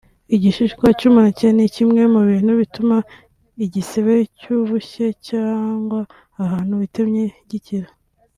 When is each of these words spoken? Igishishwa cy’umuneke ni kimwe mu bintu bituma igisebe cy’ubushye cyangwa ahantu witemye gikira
Igishishwa 0.35 0.85
cy’umuneke 0.97 1.47
ni 1.55 1.65
kimwe 1.75 2.01
mu 2.13 2.21
bintu 2.29 2.51
bituma 2.59 2.97
igisebe 3.65 4.13
cy’ubushye 4.39 5.07
cyangwa 5.27 5.99
ahantu 6.43 6.71
witemye 6.79 7.23
gikira 7.49 7.87